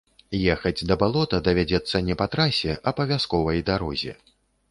[0.53, 4.19] Ехаць да балота давядзецца не па трасе, а па вясковай дарозе.